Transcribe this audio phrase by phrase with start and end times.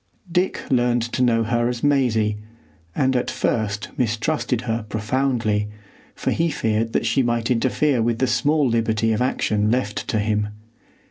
[0.31, 2.37] Dick learned to know her as Maisie,
[2.95, 5.69] and at first mistrusted her profoundly,
[6.15, 10.17] for he feared that she might interfere with the small liberty of action left to
[10.17, 10.47] him.